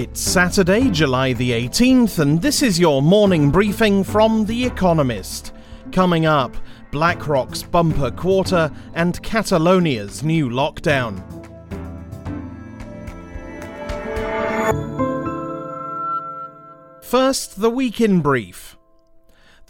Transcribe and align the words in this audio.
It's 0.00 0.18
Saturday, 0.22 0.88
July 0.88 1.34
the 1.34 1.50
18th, 1.50 2.20
and 2.20 2.40
this 2.40 2.62
is 2.62 2.80
your 2.80 3.02
morning 3.02 3.50
briefing 3.50 4.02
from 4.02 4.46
The 4.46 4.64
Economist. 4.64 5.52
Coming 5.92 6.24
up, 6.24 6.56
BlackRock's 6.90 7.62
bumper 7.62 8.10
quarter 8.10 8.72
and 8.94 9.22
Catalonia's 9.22 10.24
new 10.24 10.48
lockdown. 10.48 11.22
First, 17.02 17.60
the 17.60 17.68
week 17.68 18.00
in 18.00 18.22
brief. 18.22 18.78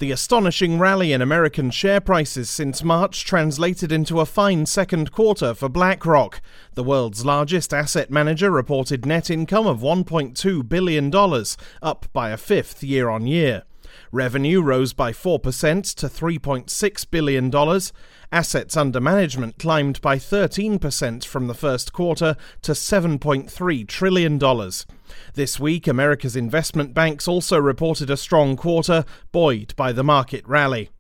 The 0.01 0.13
astonishing 0.13 0.79
rally 0.79 1.13
in 1.13 1.21
American 1.21 1.71
share 1.71 2.01
prices 2.01 2.49
since 2.49 2.83
March 2.83 3.23
translated 3.23 3.93
into 3.93 4.19
a 4.19 4.25
fine 4.25 4.65
second 4.65 5.13
quarter 5.13 5.53
for 5.53 5.69
BlackRock. 5.69 6.41
The 6.73 6.83
world's 6.83 7.27
largest 7.27 7.75
asset 7.75 8.11
manager 8.11 8.51
reported 8.51 9.05
net 9.05 9.29
income 9.29 9.67
of 9.67 9.81
$1.2 9.81 10.67
billion, 10.67 11.15
up 11.83 12.07
by 12.15 12.31
a 12.31 12.39
fifth 12.39 12.83
year 12.83 13.11
on 13.11 13.27
year. 13.27 13.65
Revenue 14.13 14.63
rose 14.63 14.93
by 14.93 15.13
4% 15.13 15.43
to 15.95 16.07
$3.6 16.07 17.11
billion. 17.11 17.81
Assets 18.33 18.77
under 18.77 19.01
management 19.01 19.59
climbed 19.59 20.01
by 20.01 20.17
13% 20.17 21.25
from 21.25 21.47
the 21.47 21.55
first 21.55 21.93
quarter 21.93 22.37
to 22.63 22.73
$7.3 22.73 23.89
trillion. 23.89 24.39
This 25.35 25.59
week, 25.59 25.87
America's 25.87 26.37
investment 26.37 26.95
banks 26.95 27.27
also 27.27 27.59
reported 27.59 28.11
a 28.11 28.17
strong 28.17 28.57
quarter, 28.57 29.05
buoyed 29.33 29.75
by 29.77 29.93
the 29.93 30.05
market 30.05 30.47
rally. 30.47 30.91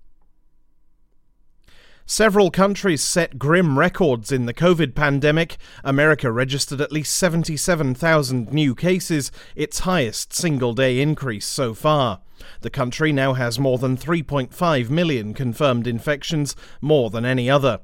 Several 2.11 2.51
countries 2.51 3.05
set 3.05 3.39
grim 3.39 3.79
records 3.79 4.33
in 4.33 4.47
the 4.47 4.53
COVID 4.53 4.97
pandemic. 4.97 5.59
America 5.85 6.33
registered 6.33 6.81
at 6.81 6.91
least 6.91 7.15
77,000 7.17 8.52
new 8.52 8.75
cases, 8.75 9.30
its 9.55 9.79
highest 9.79 10.33
single 10.33 10.73
day 10.73 11.01
increase 11.01 11.47
so 11.47 11.73
far. 11.73 12.21
The 12.63 12.69
country 12.69 13.13
now 13.13 13.35
has 13.35 13.61
more 13.61 13.79
than 13.79 13.97
3.5 13.97 14.91
million 14.91 15.35
confirmed 15.35 15.87
infections, 15.87 16.57
more 16.80 17.11
than 17.11 17.25
any 17.25 17.49
other. 17.49 17.79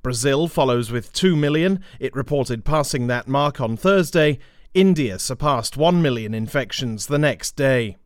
Brazil 0.00 0.46
follows 0.46 0.92
with 0.92 1.12
2 1.12 1.34
million. 1.34 1.80
It 1.98 2.14
reported 2.14 2.64
passing 2.64 3.08
that 3.08 3.26
mark 3.26 3.60
on 3.60 3.76
Thursday. 3.76 4.38
India 4.74 5.18
surpassed 5.18 5.76
1 5.76 6.00
million 6.00 6.34
infections 6.34 7.08
the 7.08 7.18
next 7.18 7.56
day. 7.56 7.96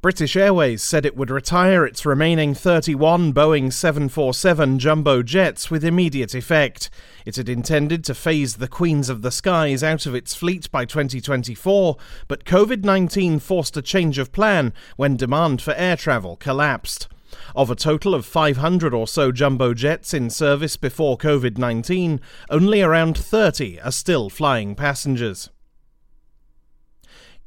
British 0.00 0.36
Airways 0.36 0.80
said 0.80 1.04
it 1.04 1.16
would 1.16 1.28
retire 1.28 1.84
its 1.84 2.06
remaining 2.06 2.54
31 2.54 3.34
Boeing 3.34 3.72
747 3.72 4.78
jumbo 4.78 5.24
jets 5.24 5.72
with 5.72 5.82
immediate 5.82 6.36
effect. 6.36 6.88
It 7.26 7.34
had 7.34 7.48
intended 7.48 8.04
to 8.04 8.14
phase 8.14 8.56
the 8.56 8.68
Queens 8.68 9.08
of 9.08 9.22
the 9.22 9.32
Skies 9.32 9.82
out 9.82 10.06
of 10.06 10.14
its 10.14 10.36
fleet 10.36 10.70
by 10.70 10.84
2024, 10.84 11.96
but 12.28 12.44
COVID 12.44 12.84
19 12.84 13.40
forced 13.40 13.76
a 13.76 13.82
change 13.82 14.18
of 14.18 14.30
plan 14.30 14.72
when 14.94 15.16
demand 15.16 15.60
for 15.60 15.74
air 15.74 15.96
travel 15.96 16.36
collapsed. 16.36 17.08
Of 17.56 17.68
a 17.68 17.74
total 17.74 18.14
of 18.14 18.24
500 18.24 18.94
or 18.94 19.08
so 19.08 19.32
jumbo 19.32 19.74
jets 19.74 20.14
in 20.14 20.30
service 20.30 20.76
before 20.76 21.18
COVID 21.18 21.58
19, 21.58 22.20
only 22.50 22.82
around 22.82 23.18
30 23.18 23.80
are 23.80 23.90
still 23.90 24.30
flying 24.30 24.76
passengers. 24.76 25.50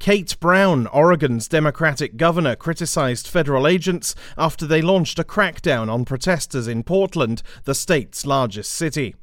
Kate 0.02 0.35
Brown, 0.39 0.88
Oregon's 0.88 1.47
Democratic 1.47 2.17
governor, 2.17 2.55
criticized 2.55 3.27
federal 3.27 3.67
agents 3.67 4.16
after 4.35 4.66
they 4.66 4.81
launched 4.81 5.19
a 5.19 5.23
crackdown 5.23 5.91
on 5.91 6.05
protesters 6.05 6.67
in 6.67 6.81
Portland, 6.81 7.44
the 7.66 7.75
state's 7.75 8.25
largest 8.25 8.73
city. 8.73 9.13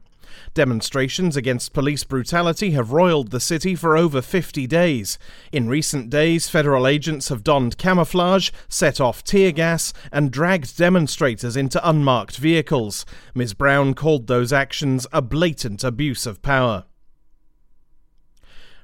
Demonstrations 0.54 1.36
against 1.36 1.72
police 1.72 2.04
brutality 2.04 2.70
have 2.70 2.92
roiled 2.92 3.32
the 3.32 3.40
city 3.40 3.74
for 3.74 3.96
over 3.96 4.22
50 4.22 4.68
days. 4.68 5.18
In 5.50 5.68
recent 5.68 6.10
days, 6.10 6.48
federal 6.48 6.86
agents 6.86 7.28
have 7.28 7.42
donned 7.42 7.77
camouflage, 7.77 8.52
set 8.68 9.00
off 9.00 9.24
tear 9.24 9.50
gas, 9.50 9.92
and 10.12 10.30
dragged 10.30 10.78
demonstrators 10.78 11.56
into 11.56 11.88
unmarked 11.88 12.36
vehicles. 12.36 13.05
Ms. 13.34 13.52
Brown 13.52 13.94
called 13.94 14.28
those 14.28 14.52
actions 14.52 15.08
a 15.12 15.22
blatant 15.22 15.83
abuse 15.83 16.24
of 16.24 16.40
power. 16.40 16.84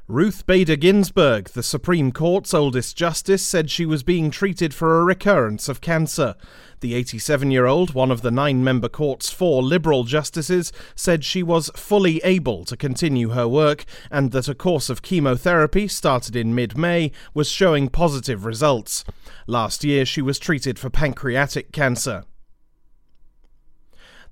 Ruth 0.06 0.44
Bader 0.44 0.76
Ginsburg, 0.76 1.48
the 1.48 1.62
Supreme 1.62 2.12
Court's 2.12 2.52
oldest 2.52 2.94
justice, 2.94 3.42
said 3.42 3.70
she 3.70 3.86
was 3.86 4.02
being 4.02 4.30
treated 4.30 4.74
for 4.74 5.00
a 5.00 5.02
recurrence 5.02 5.66
of 5.66 5.80
cancer. 5.80 6.34
The 6.80 6.94
87 6.94 7.50
year 7.50 7.64
old, 7.64 7.94
one 7.94 8.10
of 8.10 8.20
the 8.20 8.30
nine 8.30 8.62
member 8.62 8.90
court's 8.90 9.30
four 9.30 9.62
liberal 9.62 10.04
justices, 10.04 10.74
said 10.94 11.24
she 11.24 11.42
was 11.42 11.70
fully 11.74 12.20
able 12.22 12.66
to 12.66 12.76
continue 12.76 13.30
her 13.30 13.48
work 13.48 13.86
and 14.10 14.30
that 14.32 14.46
a 14.46 14.54
course 14.54 14.90
of 14.90 15.00
chemotherapy 15.00 15.88
started 15.88 16.36
in 16.36 16.54
mid 16.54 16.76
May 16.76 17.10
was 17.32 17.48
showing 17.48 17.88
positive 17.88 18.44
results. 18.44 19.06
Last 19.46 19.84
year, 19.84 20.04
she 20.04 20.20
was 20.20 20.38
treated 20.38 20.78
for 20.78 20.90
pancreatic 20.90 21.72
cancer. 21.72 22.24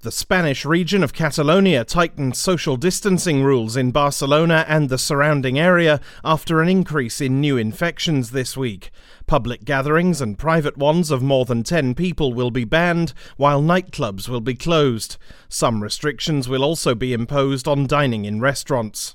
The 0.03 0.11
Spanish 0.11 0.65
region 0.65 1.05
of 1.05 1.13
Catalonia 1.13 1.85
tightened 1.85 2.35
social 2.35 2.77
distancing 2.77 3.45
rules 3.45 3.77
in 3.77 3.93
Barcelona 3.93 4.65
and 4.67 4.89
the 4.89 4.99
surrounding 4.99 5.61
area 5.61 6.01
after 6.25 6.61
an 6.61 6.69
increase 6.69 7.21
in 7.21 7.41
new 7.41 7.57
infections 7.57 8.33
this 8.33 8.57
week. 8.57 8.91
Public 9.29 9.65
gatherings 9.65 10.21
and 10.21 10.37
private 10.37 10.77
ones 10.77 11.13
of 11.13 11.23
more 11.23 11.45
than 11.45 11.63
10 11.63 11.95
people 11.95 12.35
will 12.35 12.51
be 12.51 12.65
banned, 12.65 13.15
while 13.37 13.63
nightclubs 13.63 14.29
will 14.29 14.41
be 14.41 14.57
closed. 14.57 15.19
Some 15.49 15.81
restrictions 15.81 16.49
will 16.49 16.65
also 16.65 16.97
be 16.97 17.13
imposed 17.13 17.69
on 17.69 17.87
dining 17.87 18.25
in 18.25 18.41
restaurants. 18.41 19.15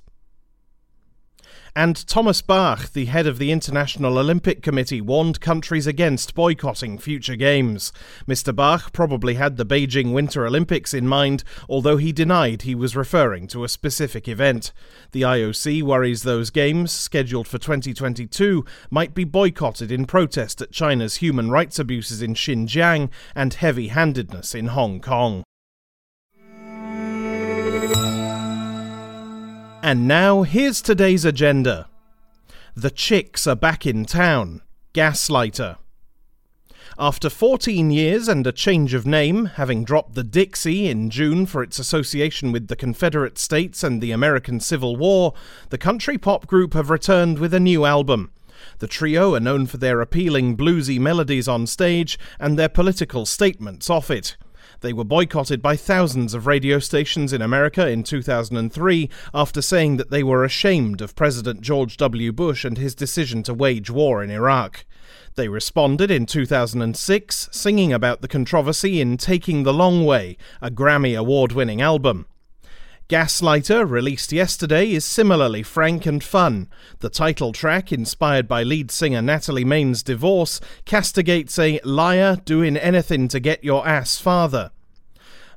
And 1.77 2.07
Thomas 2.07 2.41
Bach, 2.41 2.91
the 2.93 3.05
head 3.05 3.27
of 3.27 3.37
the 3.37 3.51
International 3.51 4.17
Olympic 4.17 4.63
Committee, 4.63 4.99
warned 4.99 5.39
countries 5.39 5.85
against 5.85 6.33
boycotting 6.33 6.97
future 6.97 7.35
games. 7.35 7.93
Mr. 8.27 8.53
Bach 8.53 8.91
probably 8.91 9.35
had 9.35 9.57
the 9.57 9.65
Beijing 9.65 10.11
Winter 10.11 10.47
Olympics 10.47 10.91
in 10.91 11.07
mind, 11.07 11.43
although 11.69 11.97
he 11.97 12.11
denied 12.11 12.63
he 12.63 12.73
was 12.73 12.95
referring 12.95 13.45
to 13.49 13.63
a 13.63 13.69
specific 13.69 14.27
event. 14.27 14.71
The 15.11 15.21
IOC 15.21 15.83
worries 15.83 16.23
those 16.23 16.49
games, 16.49 16.91
scheduled 16.91 17.47
for 17.47 17.59
2022, 17.59 18.65
might 18.89 19.13
be 19.13 19.23
boycotted 19.23 19.91
in 19.91 20.07
protest 20.07 20.59
at 20.63 20.71
China's 20.71 21.17
human 21.17 21.51
rights 21.51 21.77
abuses 21.77 22.23
in 22.23 22.33
Xinjiang 22.33 23.11
and 23.35 23.53
heavy 23.53 23.89
handedness 23.89 24.55
in 24.55 24.69
Hong 24.69 24.99
Kong. 24.99 25.43
And 29.87 30.05
now, 30.05 30.43
here's 30.43 30.81
today's 30.81 31.23
agenda. 31.23 31.87
The 32.75 32.91
Chicks 32.91 33.47
are 33.47 33.55
back 33.55 33.85
in 33.85 34.03
town. 34.03 34.61
Gaslighter. 34.93 35.77
After 36.99 37.29
14 37.29 37.89
years 37.89 38.27
and 38.27 38.45
a 38.45 38.51
change 38.51 38.93
of 38.93 39.05
name, 39.05 39.45
having 39.45 39.85
dropped 39.85 40.13
the 40.13 40.25
Dixie 40.25 40.89
in 40.89 41.09
June 41.09 41.45
for 41.45 41.63
its 41.63 41.79
association 41.79 42.51
with 42.51 42.67
the 42.67 42.75
Confederate 42.75 43.37
States 43.37 43.81
and 43.81 44.01
the 44.01 44.11
American 44.11 44.59
Civil 44.59 44.97
War, 44.97 45.33
the 45.69 45.77
country 45.77 46.17
pop 46.17 46.47
group 46.47 46.73
have 46.73 46.89
returned 46.89 47.39
with 47.39 47.53
a 47.53 47.59
new 47.61 47.85
album. 47.85 48.33
The 48.79 48.87
trio 48.87 49.35
are 49.35 49.39
known 49.39 49.67
for 49.67 49.77
their 49.77 50.01
appealing 50.01 50.57
bluesy 50.57 50.99
melodies 50.99 51.47
on 51.47 51.65
stage 51.65 52.19
and 52.41 52.59
their 52.59 52.67
political 52.67 53.25
statements 53.25 53.89
off 53.89 54.11
it. 54.11 54.35
They 54.81 54.93
were 54.93 55.03
boycotted 55.03 55.61
by 55.61 55.75
thousands 55.75 56.33
of 56.33 56.45
radio 56.45 56.79
stations 56.79 57.33
in 57.33 57.41
America 57.41 57.87
in 57.87 58.03
2003 58.03 59.09
after 59.33 59.61
saying 59.61 59.97
that 59.97 60.11
they 60.11 60.23
were 60.23 60.43
ashamed 60.43 61.01
of 61.01 61.15
President 61.15 61.61
George 61.61 61.97
W. 61.97 62.31
Bush 62.31 62.63
and 62.63 62.77
his 62.77 62.93
decision 62.93 63.41
to 63.43 63.53
wage 63.53 63.89
war 63.89 64.23
in 64.23 64.29
Iraq. 64.29 64.85
They 65.35 65.47
responded 65.47 66.11
in 66.11 66.25
2006, 66.25 67.49
singing 67.51 67.93
about 67.93 68.21
the 68.21 68.27
controversy 68.27 69.01
in 69.01 69.17
Taking 69.17 69.63
the 69.63 69.73
Long 69.73 70.05
Way, 70.05 70.37
a 70.61 70.69
Grammy 70.69 71.17
award 71.17 71.51
winning 71.51 71.81
album. 71.81 72.25
Gaslighter, 73.09 73.89
released 73.89 74.33
yesterday, 74.33 74.91
is 74.91 75.05
similarly 75.05 75.63
frank 75.63 76.05
and 76.05 76.21
fun. 76.21 76.69
The 76.99 77.09
title 77.09 77.53
track, 77.53 77.93
inspired 77.93 78.49
by 78.49 78.63
lead 78.63 78.91
singer 78.91 79.21
Natalie 79.21 79.63
Maines' 79.63 80.03
divorce, 80.03 80.59
castigates 80.83 81.57
a 81.57 81.79
liar 81.85 82.35
doing 82.43 82.75
anything 82.75 83.29
to 83.29 83.39
get 83.39 83.63
your 83.63 83.87
ass 83.87 84.19
farther. 84.19 84.71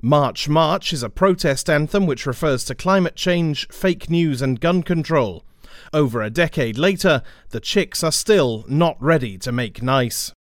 March 0.02 0.48
March 0.48 0.94
is 0.94 1.02
a 1.02 1.10
protest 1.10 1.68
anthem 1.68 2.06
which 2.06 2.24
refers 2.24 2.64
to 2.64 2.74
climate 2.74 3.16
change, 3.16 3.68
fake 3.68 4.08
news, 4.08 4.40
and 4.40 4.60
gun 4.60 4.82
control. 4.82 5.44
Over 5.92 6.22
a 6.22 6.30
decade 6.30 6.78
later, 6.78 7.22
the 7.50 7.60
chicks 7.60 8.02
are 8.02 8.12
still 8.12 8.64
not 8.66 8.96
ready 9.00 9.36
to 9.38 9.52
make 9.52 9.82
nice. 9.82 10.32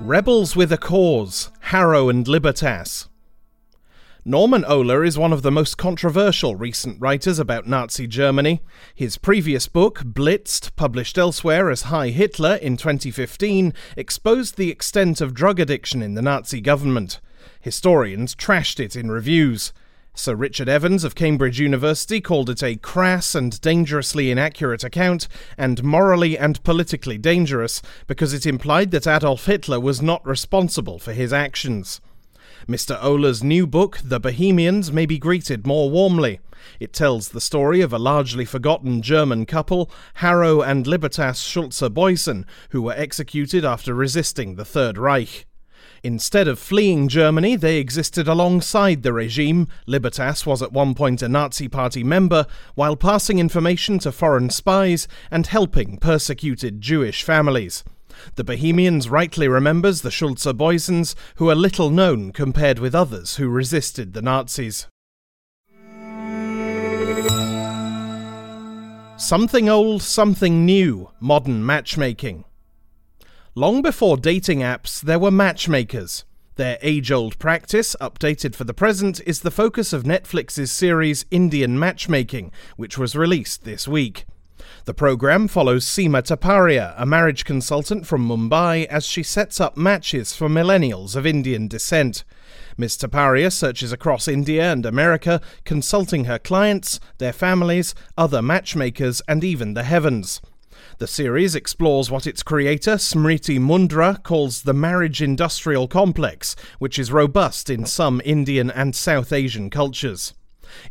Rebels 0.00 0.54
with 0.54 0.72
a 0.72 0.78
Cause, 0.78 1.50
Harro 1.66 2.08
and 2.08 2.26
Libertas. 2.28 3.08
Norman 4.24 4.62
Ohler 4.62 5.04
is 5.04 5.18
one 5.18 5.32
of 5.32 5.42
the 5.42 5.50
most 5.50 5.76
controversial 5.76 6.54
recent 6.54 7.00
writers 7.00 7.40
about 7.40 7.66
Nazi 7.66 8.06
Germany. 8.06 8.62
His 8.94 9.18
previous 9.18 9.66
book, 9.66 10.04
Blitzed, 10.04 10.76
published 10.76 11.18
elsewhere 11.18 11.68
as 11.70 11.82
High 11.82 12.10
Hitler 12.10 12.54
in 12.54 12.76
2015, 12.76 13.74
exposed 13.96 14.56
the 14.56 14.70
extent 14.70 15.20
of 15.20 15.34
drug 15.34 15.58
addiction 15.58 16.02
in 16.02 16.14
the 16.14 16.22
Nazi 16.22 16.60
government. 16.60 17.20
Historians 17.60 18.36
trashed 18.36 18.78
it 18.78 18.94
in 18.94 19.10
reviews. 19.10 19.72
Sir 20.14 20.36
Richard 20.36 20.68
Evans 20.68 21.02
of 21.02 21.16
Cambridge 21.16 21.58
University 21.58 22.20
called 22.20 22.48
it 22.48 22.62
a 22.62 22.76
crass 22.76 23.34
and 23.34 23.60
dangerously 23.60 24.30
inaccurate 24.30 24.84
account, 24.84 25.26
and 25.58 25.82
morally 25.82 26.38
and 26.38 26.62
politically 26.62 27.18
dangerous, 27.18 27.82
because 28.06 28.32
it 28.32 28.46
implied 28.46 28.92
that 28.92 29.08
Adolf 29.08 29.46
Hitler 29.46 29.80
was 29.80 30.00
not 30.00 30.24
responsible 30.24 31.00
for 31.00 31.12
his 31.12 31.32
actions. 31.32 32.00
Mr. 32.68 32.98
Ohler's 33.00 33.42
new 33.42 33.66
book, 33.66 33.98
The 34.04 34.20
Bohemians, 34.20 34.92
may 34.92 35.06
be 35.06 35.18
greeted 35.18 35.66
more 35.66 35.90
warmly. 35.90 36.40
It 36.78 36.92
tells 36.92 37.30
the 37.30 37.40
story 37.40 37.80
of 37.80 37.92
a 37.92 37.98
largely 37.98 38.44
forgotten 38.44 39.02
German 39.02 39.46
couple, 39.46 39.90
Harro 40.18 40.64
and 40.64 40.86
Libertas 40.86 41.40
Schulze 41.40 41.88
Boysen, 41.90 42.44
who 42.70 42.82
were 42.82 42.92
executed 42.92 43.64
after 43.64 43.94
resisting 43.94 44.54
the 44.54 44.64
Third 44.64 44.96
Reich. 44.96 45.46
Instead 46.04 46.48
of 46.48 46.58
fleeing 46.58 47.06
Germany, 47.08 47.54
they 47.54 47.78
existed 47.78 48.26
alongside 48.26 49.02
the 49.02 49.12
regime. 49.12 49.68
Libertas 49.86 50.44
was 50.44 50.60
at 50.60 50.72
one 50.72 50.94
point 50.94 51.22
a 51.22 51.28
Nazi 51.28 51.68
Party 51.68 52.02
member, 52.02 52.46
while 52.74 52.96
passing 52.96 53.38
information 53.38 53.98
to 54.00 54.10
foreign 54.10 54.50
spies 54.50 55.06
and 55.30 55.46
helping 55.46 55.98
persecuted 55.98 56.80
Jewish 56.80 57.22
families. 57.22 57.84
The 58.34 58.44
Bohemians 58.44 59.08
rightly 59.08 59.48
remembers 59.48 60.02
the 60.02 60.10
Schulze 60.10 60.44
Boysens, 60.44 61.14
who 61.36 61.50
are 61.50 61.54
little 61.54 61.90
known 61.90 62.32
compared 62.32 62.78
with 62.78 62.94
others 62.94 63.36
who 63.36 63.48
resisted 63.48 64.12
the 64.12 64.22
Nazis. 64.22 64.86
Something 69.16 69.68
old, 69.68 70.02
something 70.02 70.64
new, 70.64 71.10
modern 71.20 71.64
matchmaking. 71.64 72.44
Long 73.54 73.82
before 73.82 74.16
dating 74.16 74.60
apps, 74.60 75.00
there 75.00 75.18
were 75.18 75.30
matchmakers. 75.30 76.24
Their 76.56 76.78
age 76.82 77.10
old 77.10 77.38
practice, 77.38 77.94
updated 78.00 78.54
for 78.54 78.64
the 78.64 78.74
present, 78.74 79.20
is 79.26 79.40
the 79.40 79.50
focus 79.50 79.92
of 79.92 80.02
Netflix's 80.02 80.72
series 80.72 81.24
Indian 81.30 81.78
Matchmaking, 81.78 82.50
which 82.76 82.98
was 82.98 83.14
released 83.14 83.64
this 83.64 83.86
week. 83.86 84.26
The 84.84 84.94
program 84.94 85.48
follows 85.48 85.84
Seema 85.84 86.22
Taparia, 86.22 86.94
a 86.96 87.06
marriage 87.06 87.44
consultant 87.44 88.06
from 88.06 88.26
Mumbai, 88.26 88.86
as 88.86 89.06
she 89.06 89.22
sets 89.22 89.60
up 89.60 89.76
matches 89.76 90.34
for 90.34 90.48
millennials 90.48 91.14
of 91.14 91.26
Indian 91.26 91.68
descent. 91.68 92.24
Ms. 92.76 92.96
Taparia 92.96 93.52
searches 93.52 93.92
across 93.92 94.26
India 94.26 94.72
and 94.72 94.84
America, 94.84 95.40
consulting 95.64 96.24
her 96.24 96.38
clients, 96.38 97.00
their 97.18 97.32
families, 97.32 97.94
other 98.16 98.42
matchmakers, 98.42 99.22
and 99.28 99.44
even 99.44 99.74
the 99.74 99.84
heavens. 99.84 100.40
The 100.98 101.06
series 101.06 101.54
explores 101.54 102.10
what 102.10 102.26
its 102.26 102.42
creator, 102.42 102.96
Smriti 102.96 103.58
Mundra, 103.58 104.22
calls 104.22 104.62
the 104.62 104.74
marriage 104.74 105.22
industrial 105.22 105.88
complex, 105.88 106.56
which 106.78 106.98
is 106.98 107.12
robust 107.12 107.70
in 107.70 107.86
some 107.86 108.20
Indian 108.24 108.70
and 108.70 108.94
South 108.94 109.32
Asian 109.32 109.70
cultures. 109.70 110.34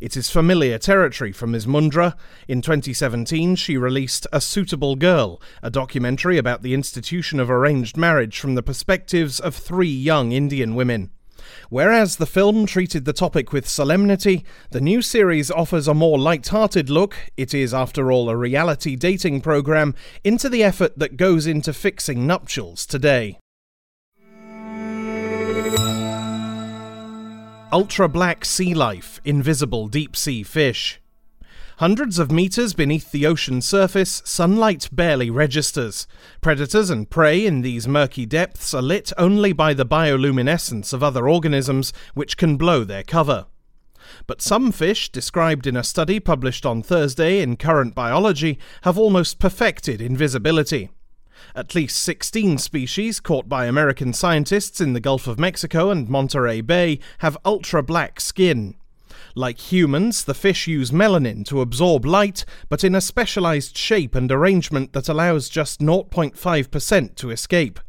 It 0.00 0.16
is 0.16 0.30
familiar 0.30 0.78
territory 0.78 1.32
for 1.32 1.46
Ms. 1.46 1.66
Mundra. 1.66 2.14
In 2.48 2.62
2017, 2.62 3.56
she 3.56 3.76
released 3.76 4.26
A 4.32 4.40
Suitable 4.40 4.96
Girl, 4.96 5.40
a 5.62 5.70
documentary 5.70 6.38
about 6.38 6.62
the 6.62 6.74
institution 6.74 7.40
of 7.40 7.50
arranged 7.50 7.96
marriage 7.96 8.38
from 8.38 8.54
the 8.54 8.62
perspectives 8.62 9.40
of 9.40 9.54
three 9.54 9.88
young 9.88 10.32
Indian 10.32 10.74
women. 10.74 11.10
Whereas 11.70 12.16
the 12.16 12.26
film 12.26 12.66
treated 12.66 13.04
the 13.04 13.12
topic 13.12 13.52
with 13.52 13.68
solemnity, 13.68 14.44
the 14.70 14.80
new 14.80 15.02
series 15.02 15.50
offers 15.50 15.88
a 15.88 15.94
more 15.94 16.18
light-hearted 16.18 16.88
look, 16.88 17.16
it 17.36 17.52
is 17.54 17.74
after 17.74 18.12
all 18.12 18.28
a 18.28 18.36
reality 18.36 18.96
dating 18.96 19.40
program, 19.40 19.94
into 20.22 20.48
the 20.48 20.62
effort 20.62 20.98
that 20.98 21.16
goes 21.16 21.46
into 21.46 21.72
fixing 21.72 22.26
nuptials 22.26 22.86
today. 22.86 23.38
Ultra 27.72 28.06
black 28.06 28.44
sea 28.44 28.74
life, 28.74 29.18
invisible 29.24 29.88
deep 29.88 30.14
sea 30.14 30.42
fish. 30.42 31.00
Hundreds 31.78 32.18
of 32.18 32.30
meters 32.30 32.74
beneath 32.74 33.10
the 33.12 33.24
ocean 33.24 33.62
surface, 33.62 34.20
sunlight 34.26 34.90
barely 34.92 35.30
registers. 35.30 36.06
Predators 36.42 36.90
and 36.90 37.08
prey 37.08 37.46
in 37.46 37.62
these 37.62 37.88
murky 37.88 38.26
depths 38.26 38.74
are 38.74 38.82
lit 38.82 39.10
only 39.16 39.54
by 39.54 39.72
the 39.72 39.86
bioluminescence 39.86 40.92
of 40.92 41.02
other 41.02 41.26
organisms, 41.26 41.94
which 42.12 42.36
can 42.36 42.58
blow 42.58 42.84
their 42.84 43.02
cover. 43.02 43.46
But 44.26 44.42
some 44.42 44.70
fish, 44.70 45.10
described 45.10 45.66
in 45.66 45.74
a 45.74 45.82
study 45.82 46.20
published 46.20 46.66
on 46.66 46.82
Thursday 46.82 47.40
in 47.40 47.56
Current 47.56 47.94
Biology, 47.94 48.58
have 48.82 48.98
almost 48.98 49.38
perfected 49.38 50.02
invisibility. 50.02 50.90
At 51.54 51.74
least 51.74 52.02
16 52.02 52.58
species 52.58 53.20
caught 53.20 53.48
by 53.48 53.66
American 53.66 54.12
scientists 54.12 54.80
in 54.80 54.92
the 54.92 55.00
Gulf 55.00 55.26
of 55.26 55.38
Mexico 55.38 55.90
and 55.90 56.08
Monterey 56.08 56.60
Bay 56.60 56.98
have 57.18 57.36
ultra 57.44 57.82
black 57.82 58.20
skin. 58.20 58.74
Like 59.34 59.72
humans, 59.72 60.24
the 60.24 60.34
fish 60.34 60.66
use 60.66 60.90
melanin 60.90 61.44
to 61.46 61.60
absorb 61.60 62.04
light, 62.04 62.44
but 62.68 62.84
in 62.84 62.94
a 62.94 63.00
specialized 63.00 63.76
shape 63.76 64.14
and 64.14 64.30
arrangement 64.30 64.92
that 64.92 65.08
allows 65.08 65.48
just 65.48 65.80
0.5% 65.80 67.14
to 67.16 67.30
escape. 67.30 67.80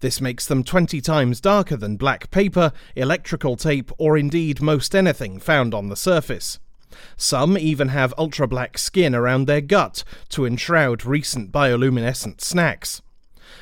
This 0.00 0.20
makes 0.20 0.46
them 0.46 0.62
20 0.62 1.00
times 1.00 1.40
darker 1.40 1.76
than 1.76 1.96
black 1.96 2.30
paper, 2.30 2.72
electrical 2.94 3.56
tape, 3.56 3.90
or 3.98 4.18
indeed 4.18 4.60
most 4.60 4.94
anything 4.94 5.38
found 5.38 5.74
on 5.74 5.88
the 5.88 5.96
surface. 5.96 6.58
Some 7.16 7.56
even 7.58 7.88
have 7.88 8.14
ultra 8.16 8.46
black 8.46 8.78
skin 8.78 9.14
around 9.14 9.46
their 9.46 9.60
gut 9.60 10.04
to 10.30 10.44
enshroud 10.44 11.04
recent 11.04 11.52
bioluminescent 11.52 12.40
snacks. 12.40 13.02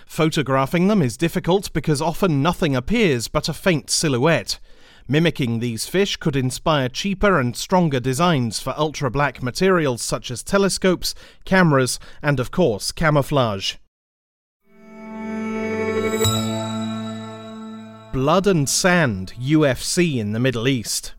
Photographing 0.07 0.89
them 0.89 1.03
is 1.03 1.17
difficult 1.17 1.73
because 1.73 2.03
often 2.03 2.43
nothing 2.43 2.77
appears 2.77 3.29
but 3.29 3.49
a 3.49 3.53
faint 3.53 3.91
silhouette. 3.91 4.59
Mimicking 5.07 5.59
these 5.59 5.87
fish 5.87 6.17
could 6.17 6.35
inspire 6.35 6.89
cheaper 6.89 7.39
and 7.39 7.55
stronger 7.55 8.01
designs 8.01 8.61
for 8.61 8.75
ultra 8.79 9.11
black 9.11 9.43
materials 9.43 10.01
such 10.01 10.31
as 10.31 10.43
telescopes, 10.43 11.15
cameras, 11.45 11.99
and 12.23 12.41
of 12.41 12.51
course, 12.51 12.91
camouflage. 12.91 13.75
Blood 18.15 18.47
and 18.47 18.69
Sand 18.69 19.35
UFC 19.39 20.19
in 20.19 20.33
the 20.33 20.39
Middle 20.39 20.69
East. 20.69 21.14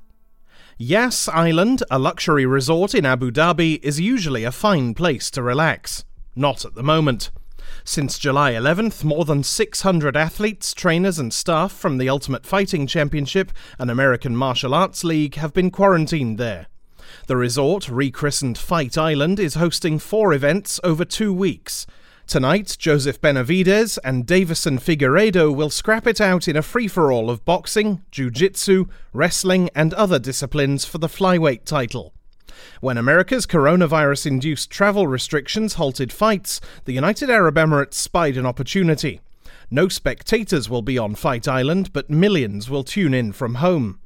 Yas 0.78 1.30
Island, 1.30 1.84
a 1.90 1.98
luxury 1.98 2.46
resort 2.46 2.94
in 2.94 3.06
Abu 3.06 3.32
Dhabi, 3.32 3.82
is 3.82 4.02
usually 4.02 4.44
a 4.44 4.52
fine 4.52 4.94
place 4.94 5.32
to 5.32 5.42
relax. 5.42 6.04
Not 6.36 6.66
at 6.66 6.76
the 6.76 6.84
moment. 6.84 7.32
Since 7.86 8.20
July 8.20 8.52
11th, 8.52 9.06
more 9.06 9.24
than 9.24 9.42
600 9.42 10.18
athletes, 10.18 10.74
trainers, 10.74 11.18
and 11.18 11.34
staff 11.34 11.72
from 11.72 11.98
the 11.98 12.10
Ultimate 12.10 12.46
Fighting 12.46 12.88
Championship 12.88 13.54
and 13.80 13.90
American 13.90 14.36
Martial 14.36 14.74
Arts 14.74 15.06
League 15.06 15.36
have 15.36 15.54
been 15.54 15.72
quarantined 15.72 16.38
there. 16.38 16.68
The 17.28 17.38
resort, 17.38 17.88
rechristened 17.88 18.58
Fight 18.58 18.98
Island, 18.98 19.40
is 19.40 19.56
hosting 19.56 19.98
four 19.98 20.34
events 20.34 20.82
over 20.84 21.06
two 21.06 21.34
weeks. 21.34 21.88
Tonight, 22.28 22.76
Joseph 22.80 23.22
Benavidez 23.22 24.00
and 24.04 24.26
Deiveson 24.26 24.80
Figueiredo 24.80 25.56
will 25.56 25.70
scrap 25.70 26.08
it 26.08 26.20
out 26.20 26.48
in 26.48 26.56
a 26.58 26.64
free 26.64 26.88
for 26.88 27.12
all 27.12 27.30
of 27.30 27.46
boxing, 27.46 28.02
jiu 28.10 28.32
jitsu, 28.32 28.86
wrestling, 29.14 29.70
and 29.76 29.94
other 29.94 30.18
disciplines 30.18 30.86
for 30.86 30.98
the 30.98 31.08
flyweight 31.08 31.66
title. 31.66 32.14
When 32.82 32.98
America's 32.98 33.46
coronavirus 33.46 34.26
induced 34.26 34.72
travel 34.72 35.06
restrictions 35.06 35.76
halted 35.76 36.12
fights, 36.12 36.60
the 36.86 36.94
United 36.94 37.30
Arab 37.30 37.56
Emirates 37.56 37.94
spied 37.94 38.38
an 38.38 38.46
opportunity. 38.46 39.22
No 39.70 39.88
spectators 39.88 40.68
will 40.68 40.82
be 40.82 40.98
on 40.98 41.14
Fight 41.14 41.48
Island, 41.48 41.94
but 41.94 42.10
millions 42.10 42.72
will 42.72 42.84
tune 42.84 43.14
in 43.14 43.34
from 43.34 43.56
home. 43.56 44.00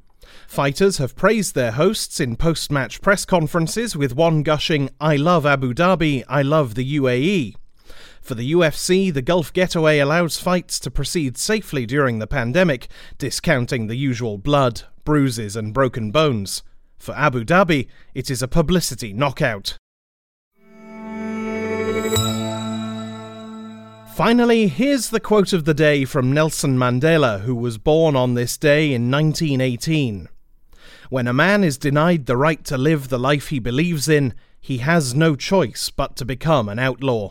Fighters 0.46 0.98
have 0.98 1.16
praised 1.16 1.54
their 1.54 1.72
hosts 1.72 2.20
in 2.20 2.36
post 2.36 2.70
match 2.70 3.00
press 3.00 3.24
conferences, 3.24 3.96
with 3.96 4.14
one 4.14 4.42
gushing, 4.42 4.90
I 5.00 5.16
love 5.16 5.46
Abu 5.46 5.72
Dhabi, 5.72 6.22
I 6.28 6.42
love 6.42 6.74
the 6.74 6.98
UAE. 6.98 7.56
For 8.20 8.34
the 8.34 8.52
UFC, 8.52 9.12
the 9.12 9.22
Gulf 9.22 9.52
Getaway 9.52 9.98
allows 9.98 10.38
fights 10.38 10.78
to 10.80 10.90
proceed 10.90 11.36
safely 11.36 11.86
during 11.86 12.18
the 12.18 12.26
pandemic, 12.26 12.88
discounting 13.18 13.86
the 13.86 13.96
usual 13.96 14.38
blood, 14.38 14.82
bruises, 15.04 15.56
and 15.56 15.74
broken 15.74 16.10
bones. 16.10 16.62
For 16.98 17.14
Abu 17.16 17.44
Dhabi, 17.44 17.88
it 18.14 18.30
is 18.30 18.42
a 18.42 18.48
publicity 18.48 19.12
knockout. 19.12 19.76
Finally, 24.14 24.68
here's 24.68 25.08
the 25.08 25.18
quote 25.18 25.54
of 25.54 25.64
the 25.64 25.72
day 25.72 26.04
from 26.04 26.30
Nelson 26.30 26.76
Mandela, 26.76 27.40
who 27.40 27.54
was 27.54 27.78
born 27.78 28.14
on 28.14 28.34
this 28.34 28.58
day 28.58 28.92
in 28.92 29.10
1918. 29.10 30.28
When 31.08 31.26
a 31.26 31.32
man 31.32 31.64
is 31.64 31.78
denied 31.78 32.26
the 32.26 32.36
right 32.36 32.62
to 32.66 32.76
live 32.76 33.08
the 33.08 33.18
life 33.18 33.48
he 33.48 33.58
believes 33.58 34.08
in, 34.08 34.34
he 34.60 34.78
has 34.78 35.14
no 35.14 35.34
choice 35.36 35.88
but 35.88 36.16
to 36.16 36.26
become 36.26 36.68
an 36.68 36.78
outlaw. 36.78 37.30